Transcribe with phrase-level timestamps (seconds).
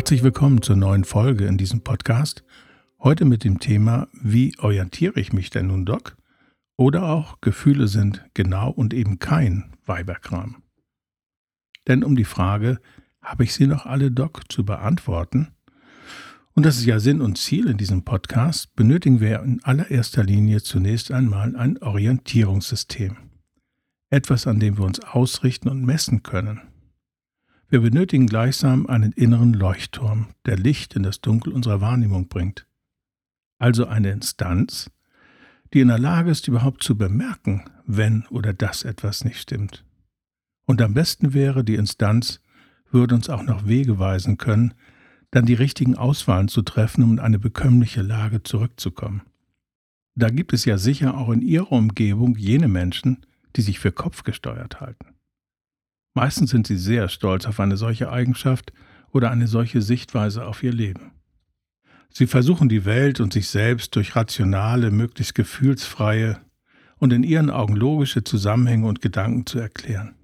[0.00, 2.42] Herzlich willkommen zur neuen Folge in diesem Podcast.
[3.00, 6.16] Heute mit dem Thema Wie orientiere ich mich denn nun, Doc?
[6.78, 10.62] Oder auch Gefühle sind genau und eben kein Weiberkram.
[11.86, 12.80] Denn um die Frage,
[13.20, 15.48] habe ich sie noch alle, Doc, zu beantworten?
[16.54, 20.62] Und das ist ja Sinn und Ziel in diesem Podcast, benötigen wir in allererster Linie
[20.62, 23.18] zunächst einmal ein Orientierungssystem.
[24.08, 26.62] Etwas, an dem wir uns ausrichten und messen können.
[27.72, 32.66] Wir benötigen gleichsam einen inneren Leuchtturm, der Licht in das Dunkel unserer Wahrnehmung bringt.
[33.60, 34.90] Also eine Instanz,
[35.72, 39.84] die in der Lage ist, überhaupt zu bemerken, wenn oder dass etwas nicht stimmt.
[40.66, 42.40] Und am besten wäre, die Instanz
[42.90, 44.74] würde uns auch noch Wege weisen können,
[45.30, 49.22] dann die richtigen Auswahlen zu treffen, um in eine bekömmliche Lage zurückzukommen.
[50.16, 54.24] Da gibt es ja sicher auch in Ihrer Umgebung jene Menschen, die sich für Kopf
[54.24, 55.14] gesteuert halten.
[56.14, 58.72] Meistens sind sie sehr stolz auf eine solche Eigenschaft
[59.12, 61.12] oder eine solche Sichtweise auf ihr Leben.
[62.12, 66.40] Sie versuchen die Welt und sich selbst durch rationale, möglichst gefühlsfreie
[66.98, 70.16] und in ihren Augen logische Zusammenhänge und Gedanken zu erklären.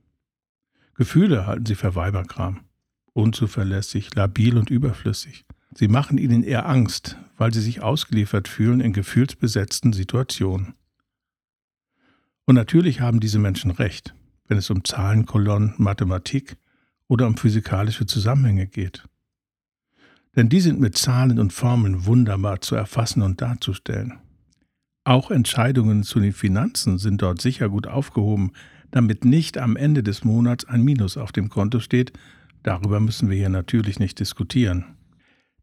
[0.95, 2.61] Gefühle halten sie für Weiberkram,
[3.13, 5.45] unzuverlässig, labil und überflüssig.
[5.75, 10.75] Sie machen ihnen eher Angst, weil sie sich ausgeliefert fühlen in gefühlsbesetzten Situationen.
[12.47, 14.15] Und natürlich haben diese Menschen recht
[14.49, 16.57] wenn es um Zahlenkolonnen, Mathematik
[17.09, 19.05] oder um physikalische Zusammenhänge geht.
[20.35, 24.19] Denn die sind mit Zahlen und Formeln wunderbar zu erfassen und darzustellen.
[25.05, 28.53] Auch Entscheidungen zu den Finanzen sind dort sicher gut aufgehoben,
[28.91, 32.13] damit nicht am Ende des Monats ein Minus auf dem Konto steht.
[32.63, 34.97] Darüber müssen wir hier natürlich nicht diskutieren.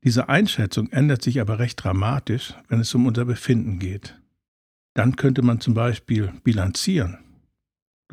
[0.03, 4.19] Diese Einschätzung ändert sich aber recht dramatisch, wenn es um unser Befinden geht.
[4.93, 7.17] Dann könnte man zum Beispiel bilanzieren.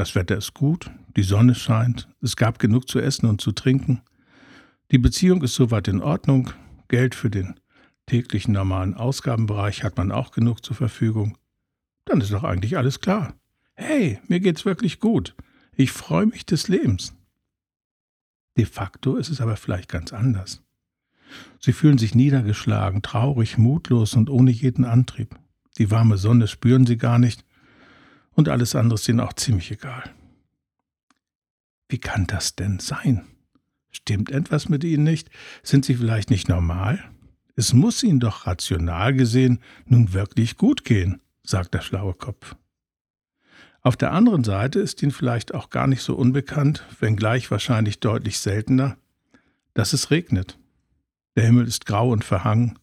[0.00, 4.00] Das Wetter ist gut, die Sonne scheint, es gab genug zu essen und zu trinken.
[4.92, 6.48] Die Beziehung ist soweit in Ordnung,
[6.88, 7.60] Geld für den
[8.06, 11.36] täglichen normalen Ausgabenbereich hat man auch genug zur Verfügung.
[12.06, 13.34] Dann ist doch eigentlich alles klar.
[13.74, 15.36] Hey, mir geht's wirklich gut.
[15.76, 17.14] Ich freue mich des Lebens.
[18.56, 20.62] De facto ist es aber vielleicht ganz anders.
[21.58, 25.38] Sie fühlen sich niedergeschlagen, traurig, mutlos und ohne jeden Antrieb.
[25.76, 27.44] Die warme Sonne spüren sie gar nicht
[28.34, 30.04] und alles andere ist ihnen auch ziemlich egal.
[31.88, 33.26] Wie kann das denn sein?
[33.90, 35.30] Stimmt etwas mit ihnen nicht?
[35.62, 37.02] Sind sie vielleicht nicht normal?
[37.56, 42.54] Es muss ihnen doch rational gesehen nun wirklich gut gehen, sagt der schlaue Kopf.
[43.82, 48.38] Auf der anderen Seite ist ihnen vielleicht auch gar nicht so unbekannt, wenngleich wahrscheinlich deutlich
[48.38, 48.96] seltener,
[49.74, 50.58] dass es regnet.
[51.36, 52.78] Der Himmel ist grau und verhangen.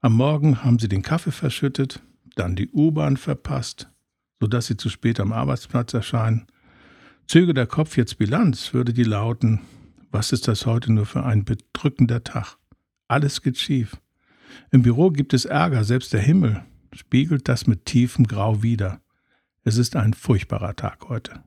[0.00, 2.00] Am Morgen haben sie den Kaffee verschüttet,
[2.36, 3.90] dann die U-Bahn verpasst,
[4.40, 6.46] sodass sie zu spät am Arbeitsplatz erscheinen.
[7.26, 9.60] Zöge der Kopf jetzt Bilanz, würde die lauten,
[10.10, 12.56] was ist das heute nur für ein bedrückender Tag?
[13.06, 13.96] Alles geht schief.
[14.72, 19.00] Im Büro gibt es Ärger, selbst der Himmel spiegelt das mit tiefem Grau wider.
[19.62, 21.44] Es ist ein furchtbarer Tag heute.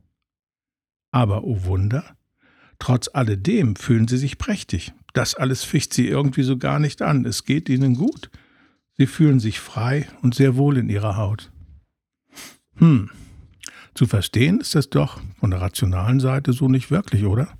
[1.12, 2.04] Aber, o oh Wunder,
[2.80, 4.94] trotz alledem fühlen sie sich prächtig.
[5.14, 7.26] Das alles ficht sie irgendwie so gar nicht an.
[7.26, 8.30] Es geht ihnen gut.
[8.98, 11.53] Sie fühlen sich frei und sehr wohl in ihrer Haut.
[12.76, 13.10] Hm,
[13.94, 17.58] zu verstehen ist das doch von der rationalen Seite so nicht wirklich, oder?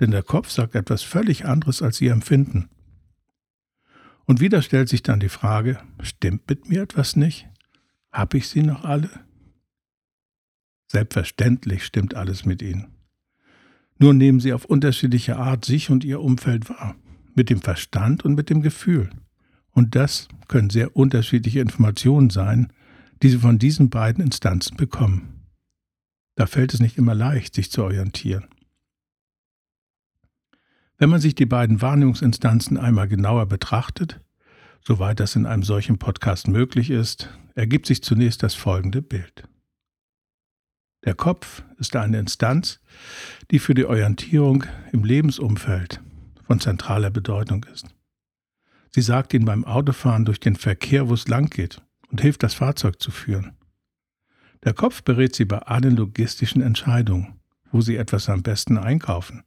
[0.00, 2.68] Denn der Kopf sagt etwas völlig anderes, als Sie empfinden.
[4.26, 7.46] Und wieder stellt sich dann die Frage, stimmt mit mir etwas nicht?
[8.10, 9.10] Hab ich sie noch alle?
[10.86, 12.88] Selbstverständlich stimmt alles mit Ihnen.
[13.98, 16.96] Nur nehmen Sie auf unterschiedliche Art sich und Ihr Umfeld wahr,
[17.34, 19.10] mit dem Verstand und mit dem Gefühl.
[19.72, 22.72] Und das können sehr unterschiedliche Informationen sein,
[23.24, 25.46] die sie von diesen beiden Instanzen bekommen.
[26.34, 28.44] Da fällt es nicht immer leicht, sich zu orientieren.
[30.98, 34.20] Wenn man sich die beiden Wahrnehmungsinstanzen einmal genauer betrachtet,
[34.82, 39.48] soweit das in einem solchen Podcast möglich ist, ergibt sich zunächst das folgende Bild.
[41.04, 42.78] Der Kopf ist eine Instanz,
[43.50, 46.02] die für die Orientierung im Lebensumfeld
[46.42, 47.86] von zentraler Bedeutung ist.
[48.90, 51.80] Sie sagt Ihnen beim Autofahren durch den Verkehr, wo es lang geht
[52.14, 53.56] und hilft, das Fahrzeug zu führen.
[54.62, 57.40] Der Kopf berät Sie bei allen logistischen Entscheidungen,
[57.72, 59.42] wo Sie etwas am besten einkaufen.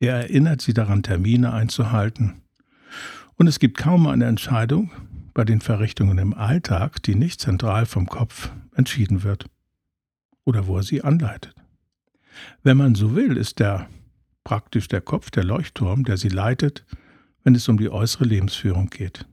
[0.00, 2.42] Er erinnert Sie daran, Termine einzuhalten.
[3.36, 4.90] Und es gibt kaum eine Entscheidung
[5.32, 9.46] bei den Verrichtungen im Alltag, die nicht zentral vom Kopf entschieden wird
[10.44, 11.54] oder wo er sie anleitet.
[12.64, 13.88] Wenn man so will, ist der
[14.42, 16.84] praktisch der Kopf der Leuchtturm, der sie leitet,
[17.44, 19.24] wenn es um die äußere Lebensführung geht.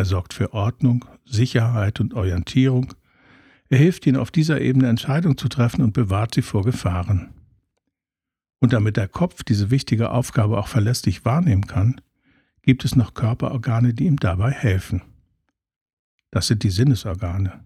[0.00, 2.94] Er sorgt für Ordnung, Sicherheit und Orientierung.
[3.68, 7.34] Er hilft ihnen auf dieser Ebene Entscheidungen zu treffen und bewahrt sie vor Gefahren.
[8.60, 12.00] Und damit der Kopf diese wichtige Aufgabe auch verlässlich wahrnehmen kann,
[12.62, 15.02] gibt es noch Körperorgane, die ihm dabei helfen.
[16.30, 17.62] Das sind die Sinnesorgane,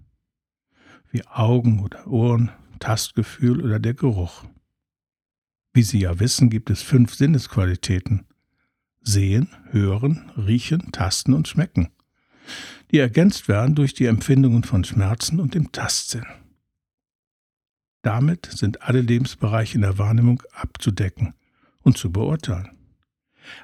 [1.12, 4.44] wie Augen oder Ohren, Tastgefühl oder der Geruch.
[5.72, 8.26] Wie Sie ja wissen, gibt es fünf Sinnesqualitäten.
[9.02, 11.93] Sehen, hören, riechen, tasten und schmecken,
[12.90, 16.26] die ergänzt werden durch die Empfindungen von Schmerzen und dem Tastsinn.
[18.02, 21.34] Damit sind alle Lebensbereiche in der Wahrnehmung abzudecken
[21.82, 22.70] und zu beurteilen.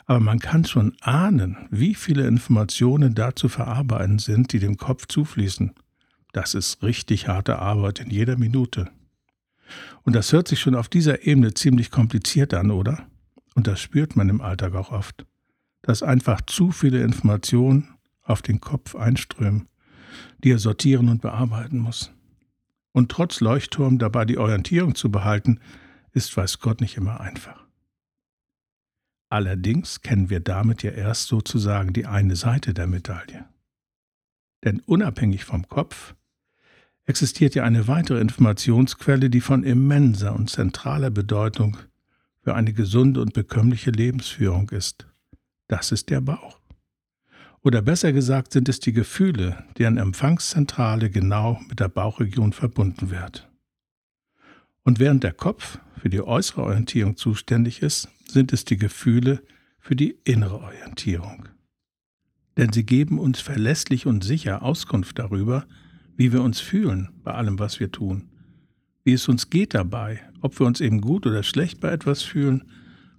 [0.06, 5.06] Aber man kann schon ahnen, wie viele Informationen da zu verarbeiten sind, die dem Kopf
[5.06, 5.72] zufließen.
[6.32, 8.90] Das ist richtig harte Arbeit in jeder Minute.
[10.02, 13.06] Und das hört sich schon auf dieser Ebene ziemlich kompliziert an, oder?
[13.54, 15.26] Und das spürt man im Alltag auch oft,
[15.82, 17.88] dass einfach zu viele Informationen
[18.30, 19.68] auf den Kopf einströmen,
[20.42, 22.12] die er sortieren und bearbeiten muss.
[22.92, 25.60] Und trotz Leuchtturm dabei die Orientierung zu behalten,
[26.12, 27.66] ist weiß Gott nicht immer einfach.
[29.28, 33.44] Allerdings kennen wir damit ja erst sozusagen die eine Seite der Medaille.
[34.64, 36.14] Denn unabhängig vom Kopf
[37.06, 41.76] existiert ja eine weitere Informationsquelle, die von immenser und zentraler Bedeutung
[42.42, 45.06] für eine gesunde und bekömmliche Lebensführung ist.
[45.68, 46.59] Das ist der Bauch.
[47.62, 53.50] Oder besser gesagt sind es die Gefühle, deren Empfangszentrale genau mit der Bauchregion verbunden wird.
[54.82, 59.42] Und während der Kopf für die äußere Orientierung zuständig ist, sind es die Gefühle
[59.78, 61.48] für die innere Orientierung.
[62.56, 65.66] Denn sie geben uns verlässlich und sicher Auskunft darüber,
[66.16, 68.30] wie wir uns fühlen bei allem, was wir tun,
[69.04, 72.64] wie es uns geht dabei, ob wir uns eben gut oder schlecht bei etwas fühlen,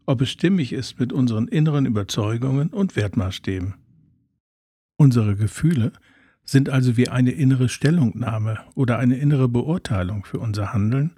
[0.06, 3.76] ob es stimmig ist mit unseren inneren Überzeugungen und Wertmaßstäben.
[5.02, 5.94] Unsere Gefühle
[6.44, 11.16] sind also wie eine innere Stellungnahme oder eine innere Beurteilung für unser Handeln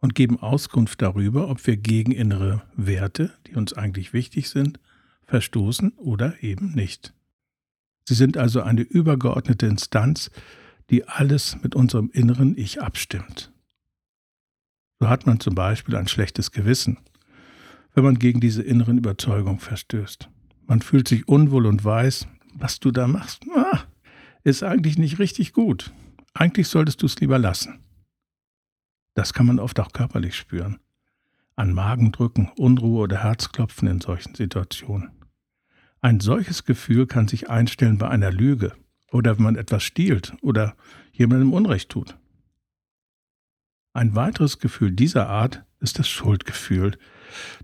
[0.00, 4.80] und geben Auskunft darüber, ob wir gegen innere Werte, die uns eigentlich wichtig sind,
[5.26, 7.12] verstoßen oder eben nicht.
[8.06, 10.30] Sie sind also eine übergeordnete Instanz,
[10.88, 13.52] die alles mit unserem inneren Ich abstimmt.
[15.00, 16.96] So hat man zum Beispiel ein schlechtes Gewissen,
[17.92, 20.30] wenn man gegen diese inneren Überzeugungen verstößt.
[20.66, 22.26] Man fühlt sich unwohl und weiß,
[22.60, 23.44] was du da machst,
[24.44, 25.92] ist eigentlich nicht richtig gut.
[26.34, 27.80] Eigentlich solltest du es lieber lassen.
[29.14, 30.78] Das kann man oft auch körperlich spüren.
[31.56, 35.10] An Magendrücken, Unruhe oder Herzklopfen in solchen Situationen.
[36.00, 38.74] Ein solches Gefühl kann sich einstellen bei einer Lüge
[39.10, 40.76] oder wenn man etwas stiehlt oder
[41.12, 42.16] jemandem Unrecht tut.
[43.92, 46.96] Ein weiteres Gefühl dieser Art ist das Schuldgefühl,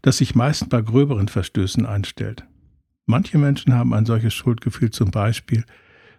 [0.02, 2.44] das sich meist bei gröberen Verstößen einstellt.
[3.06, 5.64] Manche Menschen haben ein solches Schuldgefühl zum Beispiel,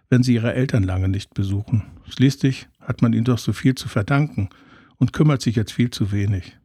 [0.08, 1.82] wenn sie ihre Eltern lange nicht besuchen.
[2.08, 4.48] Schließlich hat man ihnen doch so viel zu verdanken
[4.98, 6.56] und kümmert sich jetzt viel zu wenig.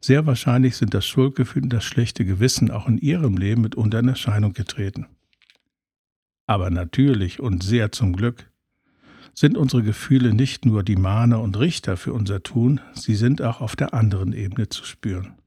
[0.00, 4.08] Sehr wahrscheinlich sind das Schuldgefühl und das schlechte Gewissen auch in ihrem Leben mitunter in
[4.08, 5.06] Erscheinung getreten.
[6.46, 8.50] Aber natürlich und sehr zum Glück
[9.34, 13.60] sind unsere Gefühle nicht nur die Mahner und Richter für unser Tun, sie sind auch
[13.60, 15.38] auf der anderen Ebene zu spüren.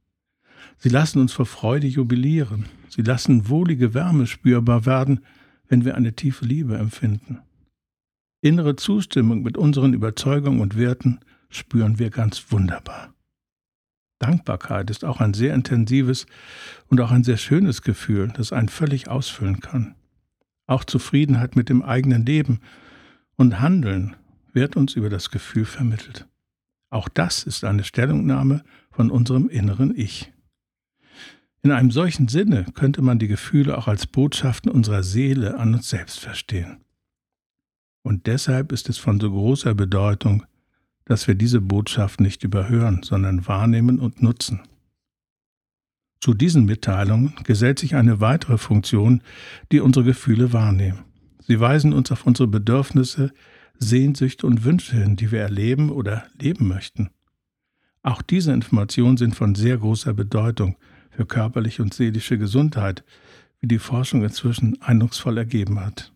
[0.78, 5.22] Sie lassen uns vor Freude jubilieren, sie lassen wohlige Wärme spürbar werden,
[5.68, 7.39] wenn wir eine tiefe Liebe empfinden.
[8.41, 13.13] Innere Zustimmung mit unseren Überzeugungen und Werten spüren wir ganz wunderbar.
[14.20, 16.25] Dankbarkeit ist auch ein sehr intensives
[16.88, 19.96] und auch ein sehr schönes Gefühl, das einen völlig ausfüllen kann.
[20.68, 22.60] Auch Zufriedenheit mit dem eigenen Leben
[23.36, 24.15] und Handeln
[24.53, 26.27] wird uns über das Gefühl vermittelt.
[26.89, 30.32] Auch das ist eine Stellungnahme von unserem inneren Ich.
[31.63, 35.89] In einem solchen Sinne könnte man die Gefühle auch als Botschaften unserer Seele an uns
[35.89, 36.84] selbst verstehen.
[38.03, 40.44] Und deshalb ist es von so großer Bedeutung,
[41.06, 44.62] dass wir diese Botschaft nicht überhören, sondern wahrnehmen und nutzen.
[46.20, 49.22] Zu diesen Mitteilungen gesellt sich eine weitere Funktion,
[49.72, 51.03] die unsere Gefühle wahrnehmen.
[51.39, 53.32] Sie weisen uns auf unsere Bedürfnisse,
[53.77, 57.10] Sehnsüchte und Wünsche hin, die wir erleben oder leben möchten.
[58.03, 60.75] Auch diese Informationen sind von sehr großer Bedeutung
[61.12, 63.03] für körperliche und seelische Gesundheit,
[63.60, 66.12] wie die Forschung inzwischen eindrucksvoll ergeben hat.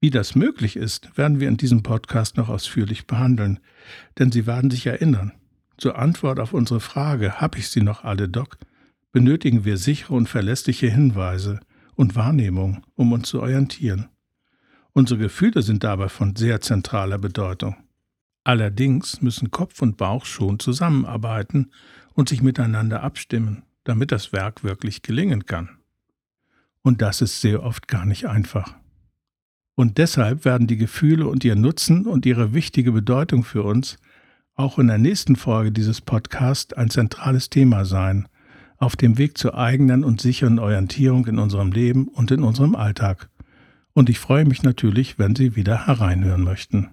[0.00, 3.58] Wie das möglich ist, werden wir in diesem Podcast noch ausführlich behandeln,
[4.18, 5.32] denn Sie werden sich erinnern.
[5.76, 8.58] Zur Antwort auf unsere Frage, habe ich sie noch alle, Doc,
[9.12, 11.60] benötigen wir sichere und verlässliche Hinweise
[11.96, 14.08] und Wahrnehmung, um uns zu orientieren.
[14.92, 17.76] Unsere Gefühle sind dabei von sehr zentraler Bedeutung.
[18.44, 21.72] Allerdings müssen Kopf und Bauch schon zusammenarbeiten
[22.14, 25.68] und sich miteinander abstimmen, damit das Werk wirklich gelingen kann.
[26.82, 28.74] Und das ist sehr oft gar nicht einfach.
[29.74, 33.98] Und deshalb werden die Gefühle und ihr Nutzen und ihre wichtige Bedeutung für uns
[34.54, 38.28] auch in der nächsten Folge dieses Podcasts ein zentrales Thema sein,
[38.76, 43.30] auf dem Weg zur eigenen und sicheren Orientierung in unserem Leben und in unserem Alltag.
[43.94, 46.90] Und ich freue mich natürlich, wenn Sie wieder hereinhören möchten.